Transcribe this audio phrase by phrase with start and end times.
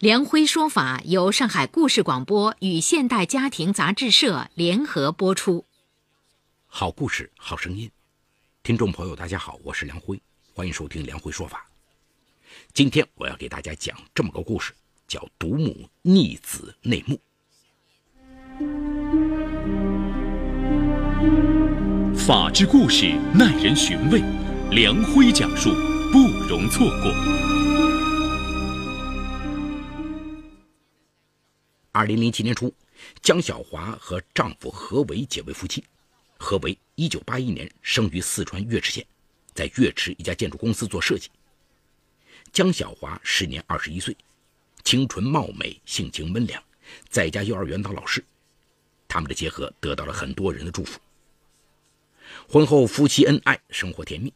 [0.00, 5.64] 梁辉说法由上海故事广播与现代家庭杂志社联合播出。
[6.66, 7.90] 好故事，好声音，
[8.62, 10.20] 听众朋友，大家好，我是梁辉，
[10.52, 11.66] 欢迎收听梁辉说法。
[12.74, 14.74] 今天我要给大家讲这么个故事，
[15.08, 17.18] 叫《独母逆子内幕》。
[22.18, 24.22] 法治故事耐人寻味，
[24.72, 25.70] 梁辉讲述
[26.12, 27.55] 不容错过。
[31.96, 32.70] 二零零七年初，
[33.22, 35.82] 江小华和丈夫何为结为夫妻。
[36.36, 39.06] 何为一九八一年生于四川岳池县，
[39.54, 41.30] 在岳池一家建筑公司做设计。
[42.52, 44.14] 江小华时年二十一岁，
[44.84, 46.62] 清纯貌美，性情温良，
[47.08, 48.22] 在一家幼儿园当老师。
[49.08, 51.00] 他们的结合得到了很多人的祝福。
[52.46, 54.30] 婚后夫妻恩爱，生活甜蜜。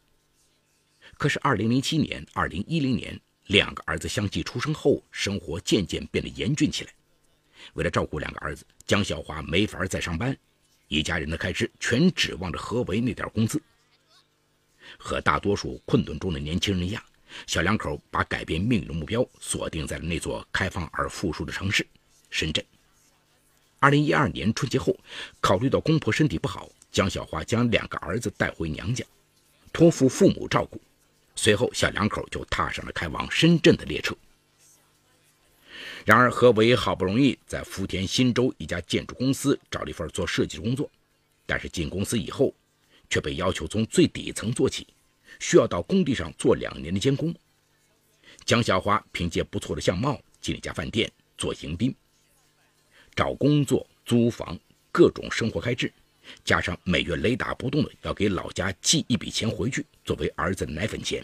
[1.18, 6.94] 可是二零零七年、二零一零年，两个儿子相继出生后，生活渐渐变得严峻起来。
[7.74, 10.36] 为了照顾两个儿子，江小华没法再上班，
[10.88, 13.60] 一家人的开支全指望着何为那点工资。
[14.98, 17.02] 和大多数困顿中的年轻人一样，
[17.46, 21.86] 小两口把改变命运的目标锁定在了那座开放而富庶的城市——
[22.30, 22.64] 深圳。
[23.78, 24.94] 二零一二年春节后，
[25.40, 29.04] 考虑到公婆身体不好，江小华将两个儿子带回娘家，
[29.72, 30.80] 托付父母照顾。
[31.36, 34.14] 随后，小两口就踏上了开往深圳的列车。
[36.04, 40.90] 然而，何为好不容易在福田新洲一家建筑公司找了一份做设计的工作，
[41.44, 42.54] 但是进公司以后，
[43.10, 44.86] 却被要求从最底层做起，
[45.38, 47.34] 需要到工地上做两年的监工。
[48.46, 51.94] 江小花凭借不错的相貌进了一家饭店做迎宾，
[53.14, 54.58] 找工作、租房、
[54.90, 55.92] 各种生活开支，
[56.44, 61.22] 加上每月雷打不动的要给老家寄一笔钱回去作为儿子的奶粉钱。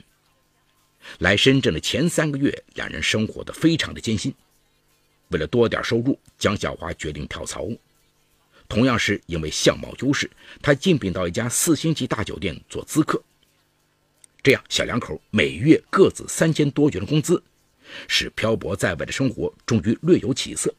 [1.21, 4.35] 来深圳的前三个月，两人生活的非常的艰辛。
[5.29, 7.69] 为了多点收入，江小华决定跳槽。
[8.69, 13.23] 同样是因为相貌优势，他竞聘到一家四星级大酒店做咨客。
[14.43, 17.43] 这样，小两口每月各自三千多元的工资，
[18.09, 20.73] 使漂泊在外的生活终于略有起色。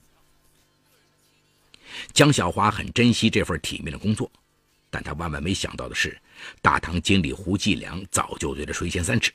[2.14, 4.30] 江小华很珍惜这份体面的工作，
[4.90, 6.18] 但他万万没想到的是，
[6.62, 9.32] 大堂经理胡继良早就对他垂涎三尺。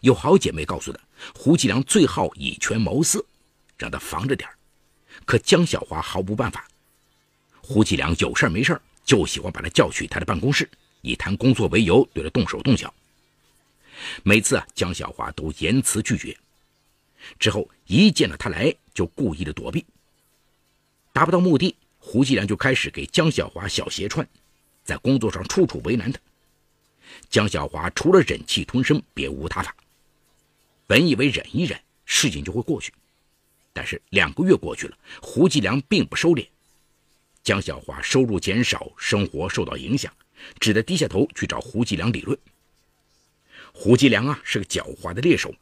[0.00, 0.98] 有好姐妹告诉他，
[1.34, 3.24] 胡继良最好以权谋私。
[3.76, 4.48] 让他防着点
[5.24, 6.66] 可江小华毫无办法。
[7.60, 10.68] 胡继良有事没事就喜欢把他叫去他的办公室，
[11.02, 12.92] 以谈工作为由对他动手动脚。
[14.22, 16.36] 每次啊，江小华都严词拒绝。
[17.38, 19.84] 之后一见到他来，就故意的躲避。
[21.12, 24.26] 达不到目的，胡继良就开始给江小华小鞋穿，
[24.84, 26.20] 在工作上处处为难他。
[27.30, 29.74] 江小华除了忍气吞声，别无他法。
[30.86, 32.92] 本以为忍一忍，事情就会过去。
[33.74, 36.46] 但是两个月过去了，胡继良并不收敛，
[37.42, 40.10] 江小华收入减少，生活受到影响，
[40.60, 42.38] 只得低下头去找胡继良理论。
[43.72, 45.52] 胡继良啊是个狡猾的猎手，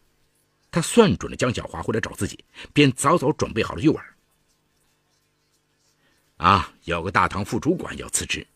[0.70, 4.02] 他算准了江小华会来找自己，便早早准备好了诱饵。
[6.36, 8.46] 啊，有个大堂副主管要辞职，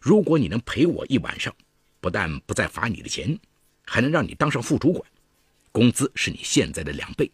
[0.00, 1.52] 如果你能陪我一晚上，
[2.00, 3.36] 不但不再罚你的钱，
[3.84, 5.10] 还能让你当上副主管，
[5.72, 7.28] 工资是你现在的两倍。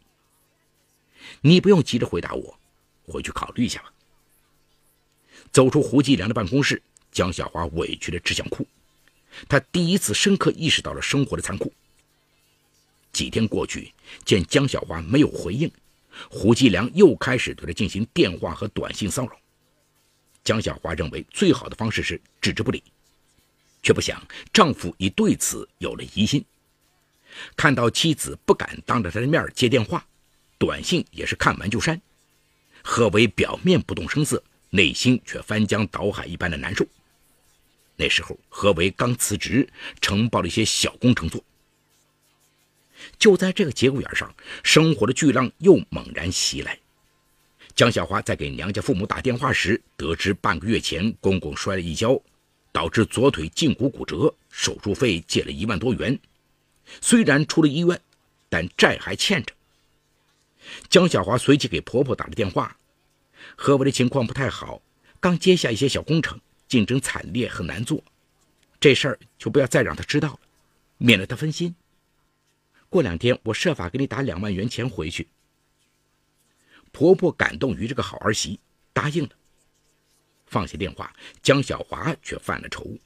[1.41, 2.59] 你不用急着回答我，
[3.07, 3.93] 回去考虑一下吧。
[5.53, 8.67] 走出胡继良的办公室，江小华委屈的只想哭。
[9.49, 11.73] 他第一次深刻意识到了生活的残酷。
[13.13, 13.93] 几天过去，
[14.25, 15.71] 见江小华没有回应，
[16.29, 19.39] 胡继良又开始对他进行电话和短信骚扰。
[20.45, 22.83] 江小华认为最好的方式是置之不理，
[23.83, 24.23] 却不想
[24.53, 26.45] 丈夫已对此有了疑心。
[27.57, 30.07] 看到妻子不敢当着他的面接电话。
[30.59, 32.01] 短信也是看完就删，
[32.83, 36.85] 何为表面不动声色，内心却翻江倒海一般的难受。
[37.97, 39.69] 那时候何为刚辞职，
[40.01, 41.43] 承包了一些小工程做。
[43.19, 44.35] 就在这个节骨眼上，
[44.65, 46.79] 生活的巨浪又猛然袭来。
[47.77, 52.21] 江小华在给娘家父母打电话时，得知半个月前公公摔了一跤，
[52.73, 56.19] 导致左腿胫骨骨折，手术费借了一万多元。
[57.01, 58.01] 虽然出了医院，
[58.49, 59.55] 但债还欠着。
[60.89, 62.77] 江小华随即给婆婆打了电话，
[63.57, 64.83] 何为的情况不太好，
[65.21, 68.03] 刚接下一些小工程，竞争惨烈，很难做。
[68.81, 70.41] 这事儿就不要再让他知道了，
[70.99, 71.75] 免得他分心。
[72.89, 75.29] 过两天我设法给你打两万元钱回去。
[76.91, 78.59] 婆婆感动于这个好儿媳，
[78.93, 79.31] 答应了。
[80.47, 82.97] 放下电话，江小华却犯了愁。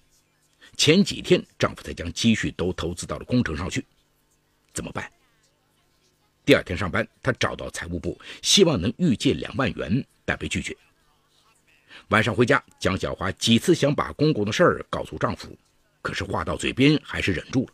[0.76, 3.84] 前几天丈夫才将积蓄都投资到了工程上去，
[4.72, 5.10] 怎么办？
[6.44, 10.76] 第二天上班，她找到财务部，希望能预借两万元，但被拒绝。
[12.08, 15.56] 晚上回家，江小华几次想把公公的事儿告诉丈夫，
[16.00, 17.72] 可是话到嘴边还是忍住了。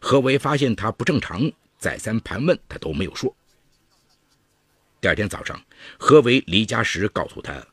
[0.00, 3.34] 何为发现他不正常，再三盘问，他都没有说。
[5.00, 5.62] 第二天早上，
[5.98, 7.64] 何为离家时告诉他，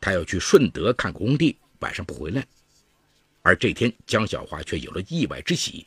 [0.00, 2.44] 他要去顺德看工地，晚上不回来。
[3.40, 5.86] 而这天，江小华却有了意外之喜。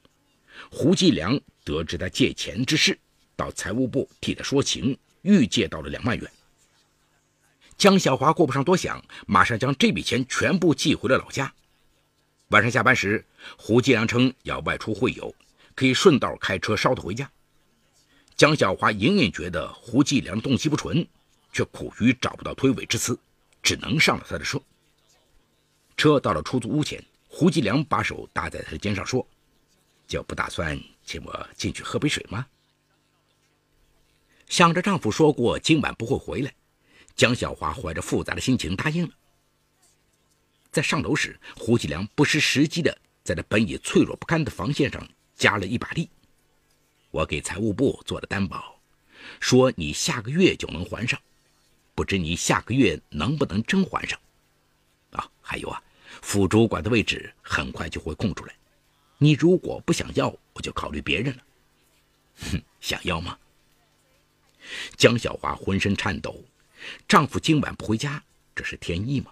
[0.72, 2.98] 胡继良得知他借钱之事，
[3.36, 6.32] 到财务部替他说情，预借到了两万元。
[7.78, 11.54] 江小华顾不上多想，马上将这笔钱全部寄回了老家。
[12.50, 13.26] 晚上下班时，
[13.58, 15.34] 胡继良称要外出会友，
[15.76, 17.30] 可以顺道开车捎他回家。
[18.38, 21.06] 江小华隐隐觉得胡继良动机不纯，
[21.52, 23.18] 却苦于找不到推诿之词，
[23.62, 24.62] 只能上了他的车。
[25.98, 29.26] 车到了出租屋前，胡继良把手搭在他的肩上说
[30.08, 32.46] ：“就不打算请我进去喝杯水吗？”
[34.48, 36.54] 想着丈夫说过今晚不会回来，
[37.16, 39.14] 江小华怀着复杂的心情答应了。
[40.72, 46.10] 在上楼时，胡继良不失时机的在那本已脆弱不堪的防线上加了一把力。
[47.12, 48.80] 我给财务部做了担保，
[49.40, 51.20] 说你下个月就能还上，
[51.96, 54.20] 不知你下个月能不能真还上？
[55.12, 55.82] 啊，还有啊，
[56.22, 58.54] 副主管的位置很快就会空出来，
[59.18, 61.44] 你如果不想要，我就考虑别人了。
[62.52, 63.38] 哼，想要吗？
[64.96, 66.44] 江小华浑身颤抖，
[67.08, 68.24] 丈夫今晚不回家，
[68.56, 69.32] 这是天意吗？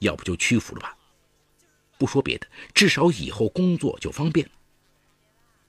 [0.00, 0.96] 要不就屈服了吧？
[1.98, 4.52] 不说别的，至少以后工作就方便了。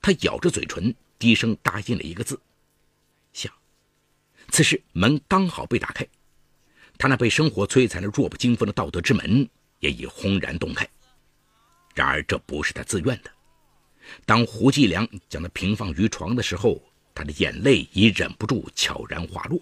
[0.02, 0.96] 她咬着嘴唇。
[1.18, 2.38] 低声答应了一个字
[3.32, 3.52] ：“想。”
[4.52, 6.06] 此时门刚好被打开，
[6.98, 9.50] 他那被生活摧残的弱不禁风的道德之门
[9.80, 10.86] 也已轰然洞开。
[11.96, 13.32] 然而这不是他自愿的。
[14.26, 16.84] 当胡继良将他平放于床的时候，
[17.16, 19.60] 他的眼泪已忍不住悄然滑落。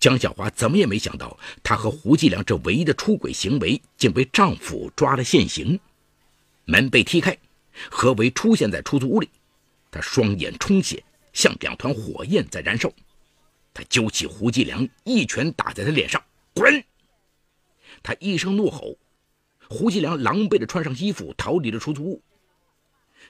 [0.00, 5.78] 江小华怎么也没想到，她和胡继良这唯一的出轨行为竟被丈夫抓了现行。
[6.64, 7.38] 门被踢开。
[7.90, 9.28] 何为出现在出租屋里，
[9.90, 11.02] 他双眼充血，
[11.32, 12.88] 像两团火焰在燃烧。
[13.74, 16.22] 他揪起胡继良，一拳打在他脸上，
[16.54, 16.84] 滚！
[18.00, 18.96] 他一声怒吼，
[19.68, 22.22] 胡继良狼狈地穿上衣服，逃离了出租屋。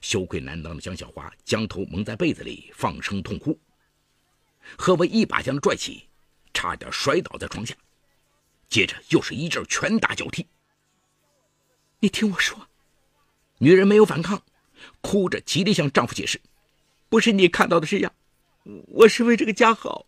[0.05, 3.59] 羞愧难当的江小华将头蒙在被子里，放声痛哭。
[4.77, 6.07] 何为一把将他拽起，
[6.53, 7.75] 差点摔倒在床下，
[8.69, 10.47] 接着又是一阵拳打脚踢。
[12.01, 12.69] 你听我说。
[13.59, 14.43] 女人没有反抗，
[15.01, 16.39] 哭着极力向丈夫解释
[17.09, 18.13] ：“不是你看到的这样，
[18.89, 20.05] 我是为这个家好。”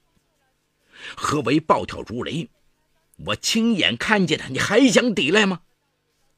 [1.16, 2.50] 何为暴跳如雷
[3.24, 5.62] ：“我亲眼看见的，你还想抵赖吗？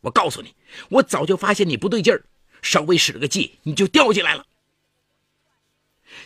[0.02, 0.54] 我告诉你，
[0.90, 2.24] 我早就发现你不对劲儿，
[2.62, 4.44] 稍微使了个计，你就掉进来了。”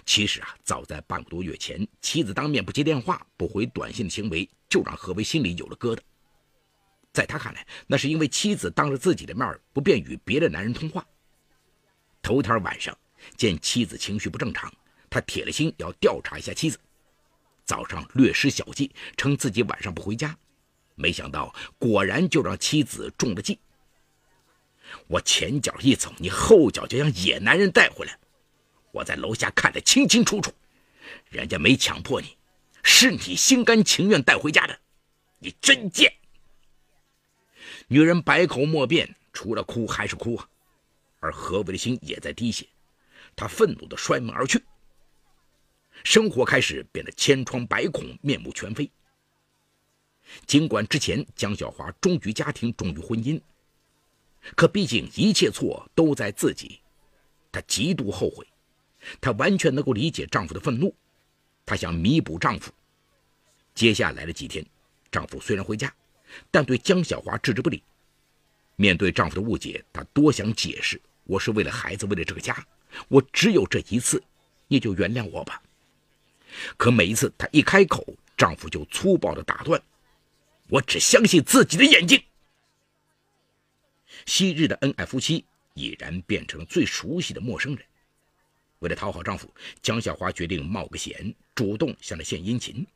[0.07, 5.99] 其实啊，早在半个多月前，妻子当面不接电话、不回短信的行为，就让何为心里有了疙瘩。
[7.13, 11.05] 在他看来，那是因为妻子当着自己的面不便与别的男人通话。
[12.23, 12.97] 头天晚上
[13.37, 14.73] 见妻子情绪不正常，
[15.11, 16.79] 他铁了心要调查一下妻子。
[17.65, 20.37] 早上略施小计，称自己晚上不回家，
[20.95, 23.59] 没想到果然就让妻子中了计。
[25.13, 28.19] 我前脚一走，你后脚就将野男人带回来。
[28.93, 30.51] 我在楼下看得清清楚楚，
[31.29, 32.35] 人家没强迫你，
[32.83, 34.81] 是你心甘情愿带回家的，
[35.39, 36.11] 你真贱。
[37.89, 40.49] 女人百口莫辩，除了哭还是哭啊！
[41.21, 42.67] 而何为的心也在滴血，
[43.37, 44.65] 他愤怒地摔门而去。
[46.05, 48.91] 生活开始变得千疮百孔，面目全非。
[50.47, 53.39] 尽管之前江小华忠于家庭，忠于婚姻，
[54.55, 56.81] 可毕竟一切错都在自己，
[57.51, 58.47] 她极度后悔。
[59.21, 60.95] 她完全能够理解丈夫的愤怒，
[61.67, 62.73] 她想弥补丈夫。
[63.75, 64.65] 接下来的几天，
[65.11, 65.93] 丈夫虽然回家。
[66.51, 67.83] 但对江小华置之不理。
[68.77, 72.67] 面对丈夫的误解，她多想解释：“我是为了孩子，为了这个家，
[73.09, 74.23] 我只有这一次，
[74.69, 75.63] 你就原谅我吧。”
[76.79, 78.03] 可每一次她一开口，
[78.35, 79.79] 丈夫就粗暴地打断
[80.71, 82.19] ：“我只相信自己的眼睛。”
[84.27, 87.85] 昔日的恩爱夫妻已然变成了最熟悉的陌生人。
[88.81, 92.87] 为了讨好丈夫，江小华决定冒个险，主动向他献殷勤。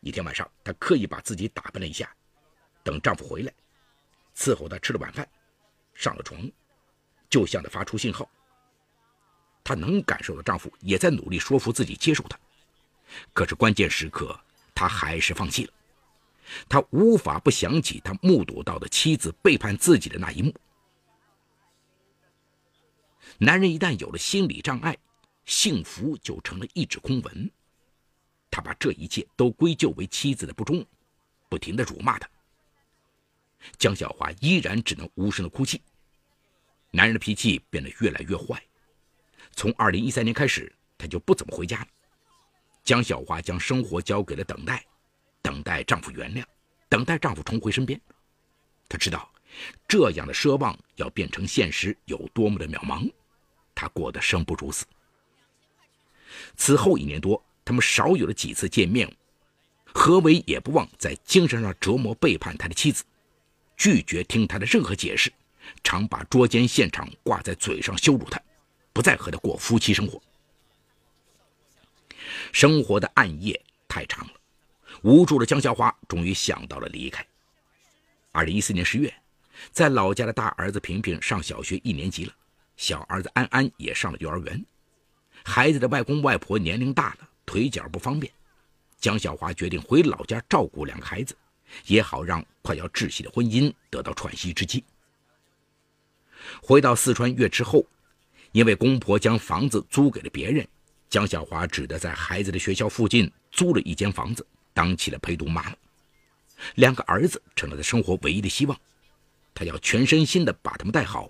[0.00, 2.08] 一天晚上，她刻意把自己打扮了一下。
[2.84, 3.52] 等丈夫回来，
[4.36, 5.28] 伺候他吃了晚饭，
[5.94, 6.50] 上了床，
[7.28, 8.28] 就向他发出信号。
[9.64, 12.38] 她能感受到丈夫也在努力说服自己接受她，
[13.32, 14.38] 可是关键时刻，
[14.74, 15.72] 她还是放弃了。
[16.68, 20.54] 他无法不想起他目睹到的妻子背叛自己的那一幕。
[23.38, 24.96] 男人一旦有了心理障碍，
[25.46, 27.50] 幸福就成了一纸空文。
[28.50, 30.84] 他把这一切都归咎为妻子的不忠，
[31.48, 32.28] 不停的辱骂他。
[33.78, 35.80] 江小华依然只能无声的哭泣。
[36.90, 38.62] 男人的脾气变得越来越坏。
[39.52, 41.86] 从二零一三年开始，他就不怎么回家了。
[42.84, 44.84] 江小华将生活交给了等待，
[45.42, 46.44] 等待丈夫原谅，
[46.88, 48.00] 等待丈夫重回身边。
[48.88, 49.30] 她知道，
[49.86, 53.10] 这样的奢望要变成现实有多么的渺茫。
[53.74, 54.86] 她过得生不如死。
[56.56, 57.42] 此后一年多。
[57.64, 59.08] 他们少有了几次见面，
[59.84, 63.04] 何为也不忘在精神上折磨背叛他的妻子，
[63.76, 65.32] 拒绝听他的任何解释，
[65.84, 68.42] 常把捉奸现场挂在嘴上羞辱他，
[68.92, 70.20] 不再和他过夫妻生活。
[72.50, 74.32] 生活的暗夜太长了，
[75.02, 77.24] 无助的江小花终于想到了离开。
[78.30, 79.12] 二零一四年十月，
[79.70, 82.32] 在老家的大儿子平平上小学一年级了，
[82.76, 84.64] 小儿子安安也上了幼儿园，
[85.44, 87.28] 孩子的外公外婆年龄大了。
[87.44, 88.32] 腿脚不方便，
[88.98, 91.36] 江小华决定回老家照顾两个孩子，
[91.86, 94.82] 也好让快要窒息的婚姻得到喘息之机。
[96.62, 97.84] 回到四川岳池后，
[98.52, 100.66] 因为公婆将房子租给了别人，
[101.10, 105.76] 江小华只得在孩子的学校附近租了一间房子，当起了陪读妈妈。
[106.76, 108.80] 两个儿子成了他生活唯一的希望，
[109.54, 111.28] 他要全身心的把他们带好。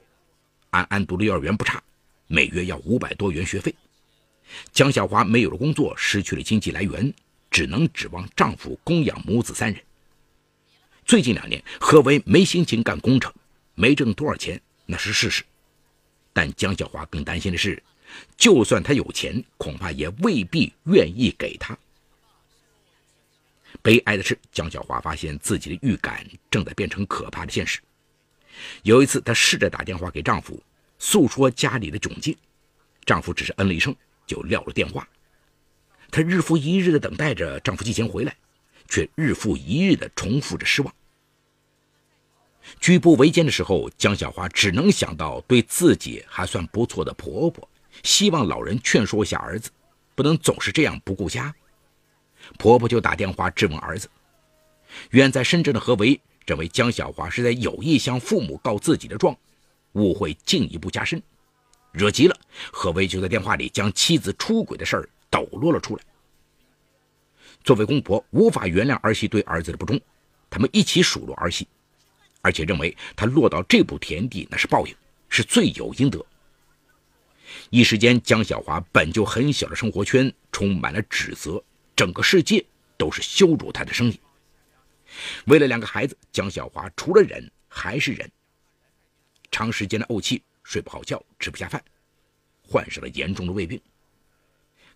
[0.71, 1.83] 安安读的幼儿园不差，
[2.27, 3.75] 每月要五百多元学费。
[4.73, 7.13] 江小华没有了工作，失去了经济来源，
[7.51, 9.83] 只能指望丈夫供养母子三人。
[11.05, 13.33] 最近两年，何为没心情干工程，
[13.75, 15.43] 没挣多少钱那是事实。
[16.33, 17.83] 但江小华更担心的是，
[18.37, 21.77] 就算他有钱，恐怕也未必愿意给他。
[23.83, 27.81] 悲哀的是，江小华发现自己的预感正在变成可怕的现实。
[28.83, 30.63] 有一次，她试着打电话给丈夫，
[30.99, 32.37] 诉说家里的窘境，
[33.05, 33.95] 丈夫只是嗯了一声。
[34.25, 35.07] 就撂了电话，
[36.11, 38.35] 她日复一日的等待着丈夫寄钱回来，
[38.89, 40.95] 却日复一日的重复着失望。
[42.81, 47.69] 举步维艰的时候，江小花只能想到对自己还算不错的婆婆，
[48.05, 49.71] 希望老人劝说一下儿子，
[50.15, 51.53] 不能总是这样不顾家。
[52.59, 54.09] 婆婆就打电话质问儿子。
[55.11, 59.37] 远在深圳的何为认为江小华是在有意向父母告自己的状，
[59.93, 61.23] 误会进一步加深。
[61.93, 62.37] 惹急了，
[62.73, 66.03] 何为就在电话里将妻子出轨的事儿抖落了出来。
[67.63, 70.01] 作为公婆，无法原谅儿媳对儿子的不忠，
[70.51, 71.69] 他们一起数落儿媳，
[72.41, 74.95] 而且认为她落到这步田地那是报应，
[75.29, 76.25] 是罪有应得。
[77.71, 81.63] 一时间，江小华本就很小的生活圈充满了指责，
[81.97, 82.65] 整个世界
[82.97, 84.19] 都是羞辱他的声音。
[85.47, 88.31] 为了两个孩子，江小华除了忍还是忍，
[89.51, 90.43] 长时间的怄气。
[90.65, 91.85] 睡不好觉，吃不下饭，
[92.63, 93.79] 患上了严重的胃病。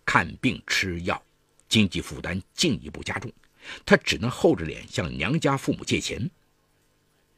[0.05, 1.21] 看病吃药，
[1.67, 3.29] 经济负担进一步加重，
[3.85, 6.31] 他只能厚着脸向娘家父母借钱。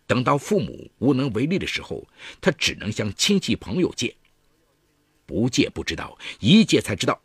[0.05, 2.07] 等到父母无能为力的时候，
[2.39, 4.15] 他只能向亲戚朋友借。
[5.25, 7.19] 不借不知道，一借才知道，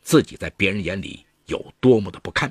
[0.00, 2.50] 自己在别人眼里有多么的不堪。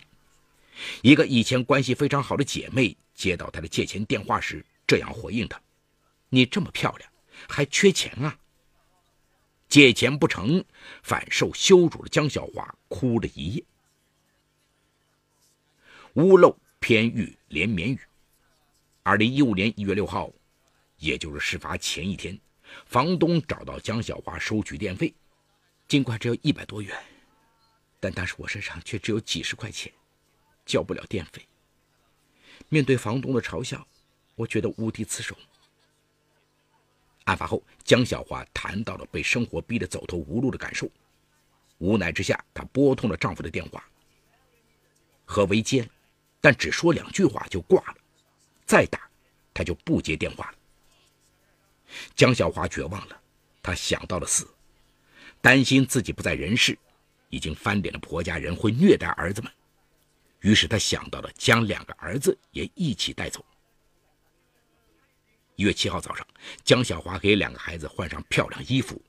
[1.02, 5.60] 一个以前关系非常好的姐妹接到她的借钱电话时，这样回应她
[6.30, 7.10] ：“你这么漂亮。”
[7.48, 8.36] 还缺钱啊！
[9.70, 10.64] 借钱不成，
[11.04, 13.64] 反受羞辱的江小华哭了一夜。
[16.14, 18.00] 屋漏偏遇连绵雨。
[19.04, 20.32] 二零一五年一月六号，
[20.98, 22.36] 也就是事发前一天，
[22.88, 25.14] 房东找到江小华收取电费，
[25.88, 26.98] 尽管只有一百多元，
[28.00, 29.92] 但当时我身上却只有几十块钱，
[30.66, 31.42] 交不了电费。
[32.70, 33.88] 面对房东的嘲笑，
[34.36, 35.38] 我觉得无地自容。
[37.26, 40.90] 案发后，江小华谈到了被生活逼得走投无路的感受，
[41.78, 43.84] 无奈之下，她拨通了丈夫的电话。
[45.26, 45.88] 何为接，
[46.40, 47.98] 但只说两句话就挂了，
[48.66, 49.10] 再打，
[49.54, 50.58] 他就不接电话了。
[52.16, 53.22] 江小华绝望了，
[53.62, 54.48] 她想到了死，
[55.42, 56.78] 担心自己不在人世，
[57.30, 59.52] 已经翻脸的婆家人会虐待儿子们，
[60.42, 63.44] 于是他想到了将两个儿子也一起带走。
[65.56, 66.26] 一月七号早上，
[66.64, 69.02] 江小华给两个孩子换上漂亮衣服，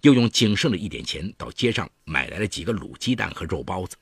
[0.00, 3.96] 又用仅剩的一点钱到街上买来了几个卤鸡蛋和肉包子。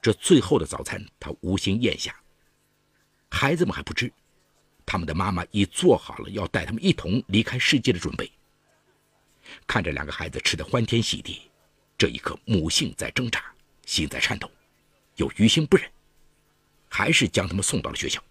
[0.00, 2.18] 这最后的早餐，他无心咽下。
[3.30, 4.10] 孩子们还不知，
[4.86, 8.30] 他们的妈妈已做好了要带他们一同离开世界的准备。
[9.66, 11.42] 看着两个孩子吃得欢天喜地，
[11.96, 13.44] 这一刻母性在挣扎，
[13.84, 14.50] 心在颤抖，
[15.16, 15.88] 又于心不忍，
[16.88, 18.22] 还是将他们送到了学校。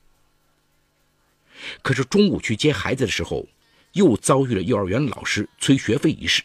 [1.81, 3.47] 可是中午去接孩子的时候，
[3.93, 6.43] 又遭遇了幼儿园老师催学费一事。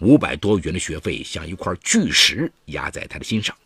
[0.00, 3.56] 五百多元的学费像一块巨石压在他的心上，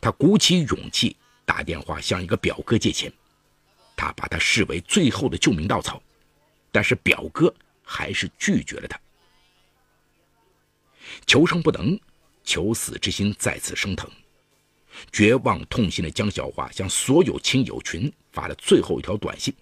[0.00, 3.12] 他鼓起勇气打电话向一个表哥借钱，
[3.96, 6.00] 他把他视为最后的救命稻草，
[6.70, 7.52] 但是表哥
[7.82, 9.00] 还是拒绝了他。
[11.26, 11.98] 求生不能，
[12.44, 14.10] 求死之心再次升腾，
[15.10, 19.54] 绝望痛心的江小华向所有亲友群发了最后一条短信：“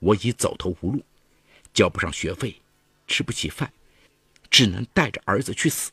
[0.00, 1.02] 我已走投无路，
[1.72, 2.60] 交不上学费，
[3.06, 3.72] 吃不起饭。”
[4.48, 5.90] 只能带着儿子去死。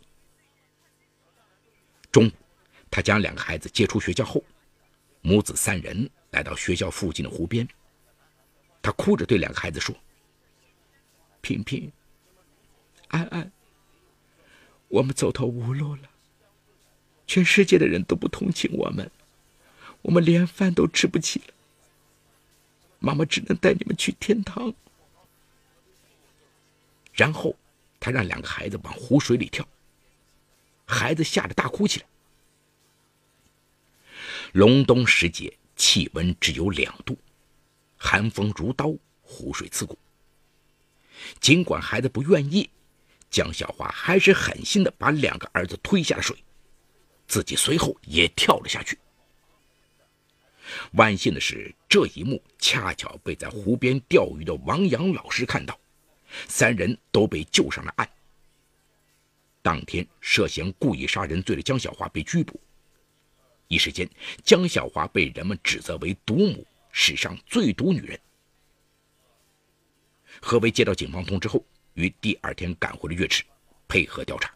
[2.11, 2.31] 中午，
[2.89, 4.43] 他将两个孩子接出学校后，
[5.21, 7.67] 母子三人来到学校附近的湖边。
[8.81, 9.93] 他哭着对两个孩子说
[11.43, 11.91] ：“平平、
[13.09, 13.51] 安安，
[14.87, 16.09] 我们走投无路了，
[17.27, 19.11] 全世界的人都不同情我们，
[20.01, 21.53] 我们连饭都吃不起了。
[22.99, 24.73] 妈妈只能带你们去天堂。”
[27.13, 27.55] 然后。
[28.05, 29.65] 他让两个孩子往湖水里跳，
[30.83, 32.05] 孩子吓得大哭起来。
[34.51, 37.17] 隆冬时节，气温只有两度，
[37.95, 39.97] 寒风如刀，湖水刺骨。
[41.39, 42.69] 尽管孩子不愿意，
[43.29, 46.35] 江小华还是狠心的把两个儿子推下了水，
[47.27, 48.97] 自己随后也跳了下去。
[50.93, 55.79] 万幸的是，这一幕恰巧被在湖边钓鱼的王阳老师看到。
[56.47, 58.09] 三人都被救上了岸。
[59.61, 62.59] 当天，涉嫌故意杀人罪的江小华被拘捕。
[63.67, 64.09] 一时间，
[64.43, 68.19] 江小华被人们指责为毒母，史上最毒女人。
[70.41, 73.43] 何为接到警方通知后，于第二天赶回了岳池，
[73.87, 74.53] 配合调查。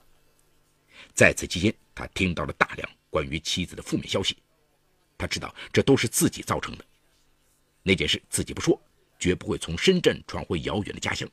[1.14, 4.38] 在此期间，他听到了大量关于妻子的负面消息。
[5.18, 6.86] 他知道这都是自己造成的，
[7.84, 8.80] 那件事自己不说，
[9.18, 11.28] 绝不会从深圳传回遥远的家乡。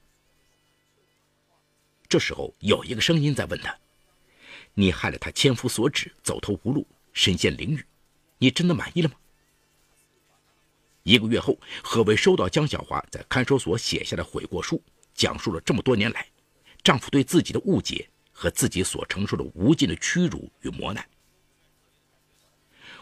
[2.08, 3.76] 这时候有一个声音在问他
[4.74, 7.84] ：“你害了他千夫所指，走投无路，身陷囹圄，
[8.38, 9.16] 你真的满意了吗？”
[11.04, 14.82] 一个月后，何伟收到江小华在看守所写下的悔过书，
[15.14, 16.26] 讲述了这么多年来
[16.82, 21.06] 丈夫对自己的误解和自己所承受的无尽的屈辱与磨难。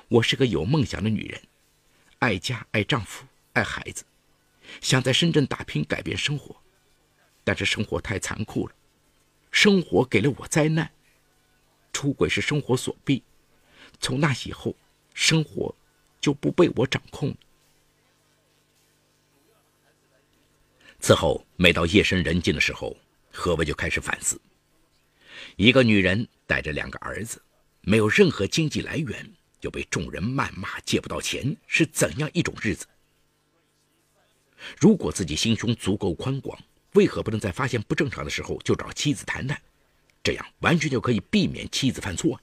[0.09, 1.41] 我是个有梦想的女人，
[2.19, 4.05] 爱家、爱丈夫、爱孩子，
[4.81, 6.57] 想在深圳打拼改变生活，
[7.45, 8.75] 但是生活太残酷了。
[9.53, 10.91] 生活给了我灾难，
[11.93, 13.23] 出轨是生活所逼，
[14.01, 14.75] 从那以后，
[15.15, 15.73] 生活
[16.21, 17.33] 就不被我掌控。
[21.03, 22.97] 此后，每到夜深人静的时候，
[23.33, 24.41] 何伟就开始反思：
[25.57, 27.43] 一个女人带着两个儿子，
[27.81, 29.29] 没有任何经济来源，
[29.63, 32.87] 又被众人谩骂，借不到钱，是怎样一种日子？
[34.79, 36.59] 如果自己心胸足够宽广。
[36.93, 39.59] 为何不能在发现不正常的时候就找妻子谈谈？
[40.23, 42.39] 这样完全就可以避免妻子犯错。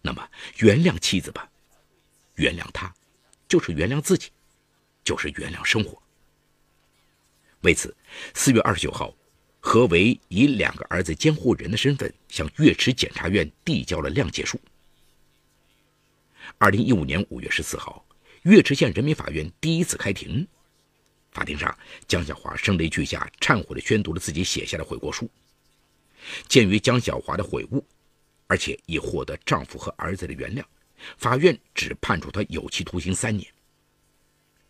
[0.00, 1.48] 那么原谅妻子吧，
[2.34, 2.92] 原谅他，
[3.46, 4.30] 就是原谅自己，
[5.04, 6.01] 就是原谅生活。
[7.62, 7.94] 为此，
[8.34, 9.14] 四月二十九号，
[9.60, 14.60] 何为以两个儿子监护人的身份向岳池检察院递交了谅解书。
[16.58, 18.04] 二零一五年五月十四号，
[18.42, 20.46] 岳池县人民法院第一次开庭。
[21.30, 21.76] 法庭上，
[22.08, 25.30] 江小华声泪俱下，忏悔的宣读了自己写下的悔过书。
[26.48, 27.86] 鉴于江小华的悔悟，
[28.48, 30.64] 而且已获得丈夫和儿子的原谅，
[31.16, 33.48] 法院只判处他有期徒刑三年。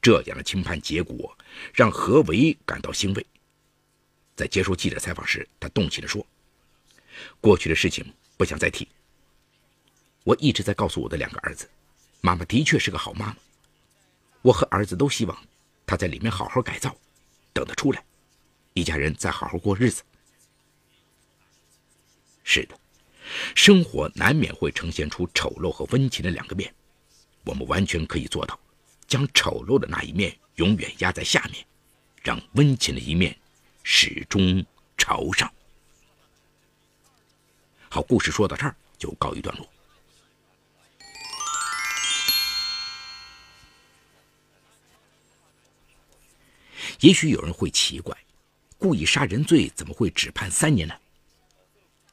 [0.02, 1.38] 这样的轻判结果
[1.72, 3.24] 让何为感到欣慰。
[4.36, 6.26] 在接受记者采访时，他动情地说
[7.40, 8.04] ：“过去的事情
[8.36, 8.86] 不想再提。
[10.24, 11.70] 我一直在告诉我的两个儿子，
[12.20, 13.36] 妈妈的确是个好妈妈。
[14.42, 15.38] 我和儿子都希望。”
[15.84, 16.96] 他在里面好好改造，
[17.52, 18.02] 等他出来，
[18.72, 20.02] 一家人再好好过日子。
[22.44, 22.78] 是的，
[23.54, 26.72] 生活难免会呈现出丑陋和温情的两个面，
[27.44, 28.58] 我们完全可以做到，
[29.12, 31.62] 将丑陋的那一面永远压在下面，
[32.22, 33.38] 让温情的一面
[33.82, 34.64] 始终
[34.96, 35.52] 朝上。
[37.90, 39.68] 好，故事说到这儿就告一段落。
[47.00, 48.16] 也许有人会奇怪，
[48.78, 50.94] 故意杀人罪怎么会只判三年呢？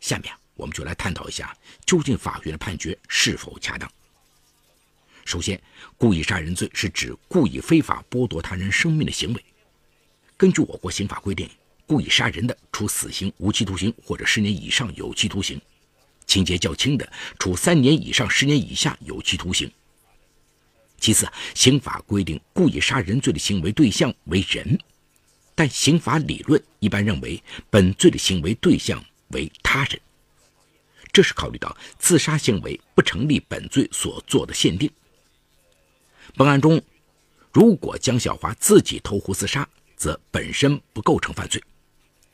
[0.01, 3.89] 下面我们就来探讨一下，究竟法院的判决是否恰当。
[5.29, 5.61] 首先，
[5.95, 9.45] 故意杀人罪是指故意非法剥夺他人生命的行为。
[10.35, 11.47] 根据我国刑法规定，
[11.85, 15.59] 故意杀人的，处死刑、无期徒刑或者十年以上有期徒刑；
[16.25, 19.71] 情节较轻的，处三年以上十年以下有期徒刑。
[20.99, 24.79] 其次，刑法规定故意杀人罪的行为对象为人，
[25.53, 27.39] 但刑法理论一般认为
[27.69, 30.01] 本罪的行为对象为他人，
[31.13, 34.89] 这是考虑到自杀行为不成立本罪所做的限定。
[36.39, 36.81] 本案中，
[37.51, 41.61] 如果江小华自己投湖自杀，则本身不构成犯罪。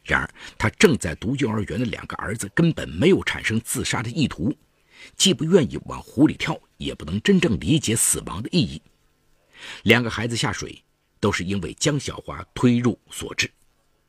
[0.03, 4.55] 然而，他正在读幼儿园的两个儿子根本没有产生自杀的意图，
[5.17, 8.79] 既不愿意往湖里跳，也不能真正理解死亡的意义。
[9.81, 10.79] 两个孩子下水
[11.19, 13.49] 都是因为江小华推入所致，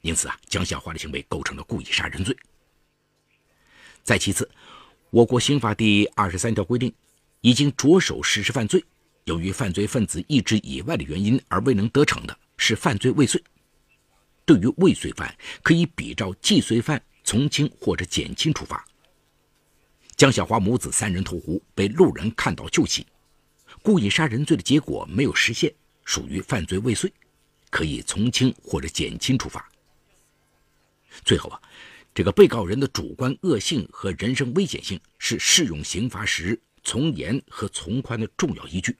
[0.02, 2.36] 因此啊，江小华的行为构成了故意杀人罪。
[4.04, 4.46] 再其次，
[5.08, 6.92] 我国刑法第二十三条规定，
[7.40, 8.84] 已经着手实施犯罪。
[9.26, 13.42] 由于犯罪分子意志以外的原因而未能得逞的，是犯罪未遂。
[14.44, 18.84] 对于未遂犯，可以比照既遂犯从轻或者减轻处罚。
[20.16, 23.04] 江小华母子三人投湖，被路人看到救起，
[23.82, 27.12] 故意杀人罪的结果没有实现，属于犯罪未遂，
[27.68, 29.68] 可以从轻或者减轻处罚。
[31.24, 31.60] 最后啊，
[32.14, 38.96] 这个被告人的主观恶性和人身危险性是适用刑罚时从严和从宽的重要依据。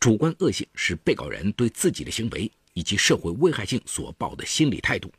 [0.00, 5.12] 主观恶性是被告人对自己的行为以及社会危害性所抱的心理态度。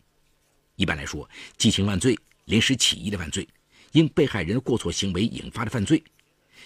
[0.75, 3.47] 一般来说，激情犯罪、临时起意的犯罪、
[3.91, 6.01] 因被害人过错行为引发的犯罪，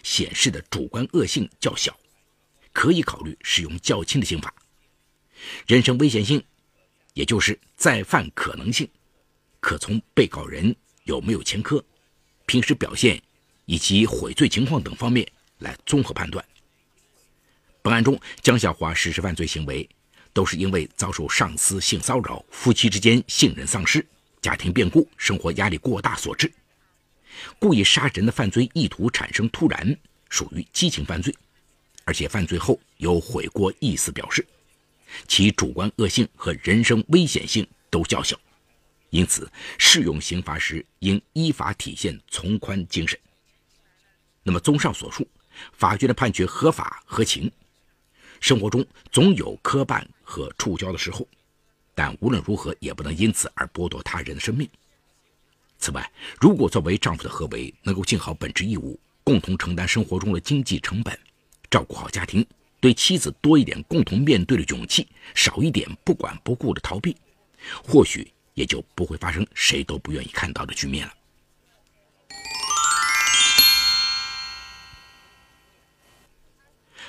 [0.03, 1.97] 显示的主观恶性较小，
[2.71, 4.53] 可以考虑使用较轻的刑罚。
[5.67, 6.43] 人身危险性，
[7.13, 8.87] 也就是再犯可能性，
[9.59, 10.75] 可从被告人
[11.05, 11.83] 有没有前科、
[12.45, 13.21] 平时表现
[13.65, 15.27] 以及悔罪情况等方面
[15.59, 16.43] 来综合判断。
[17.83, 19.87] 本案中，江小华实施犯罪行为，
[20.31, 24.03] 都是因为遭受上司性骚扰、夫妻之间信任丧失、
[24.41, 26.49] 家庭变故、生活压力过大所致。
[27.59, 29.93] 故意杀人的犯罪意图产生突然，
[30.29, 31.35] 属于激情犯罪，
[32.05, 34.47] 而且犯罪后有悔过意思表示，
[35.27, 38.39] 其主观恶性和人身危险性都较小，
[39.09, 43.19] 因此适用刑罚时应依法体现从宽精神。
[44.41, 45.27] 那么，综上所述，
[45.73, 47.51] 法院的判决合法合情。
[48.43, 51.25] 生活中总有磕绊和触礁的时候，
[51.95, 54.69] 但无论如何也不能因此而剥夺他人的生命。
[55.77, 61.17] 此外，如果作为丈夫的何为能够尽好本职义务，共同承担生活中的经济成本，
[61.71, 62.45] 照顾好家庭，
[62.81, 67.15] 对妻子多一点共同面对的勇气，少一点不管不顾的逃避，
[67.81, 71.13] 或许也就不会发生谁都不愿意看到的局面了。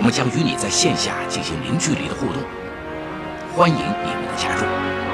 [0.00, 2.42] 我们将与你在线下进行零距离的互动，
[3.54, 5.09] 欢迎你们的加入。